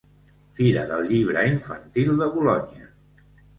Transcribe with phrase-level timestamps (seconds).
[0.59, 2.91] Fira del Llibre Infantil de Bolonya.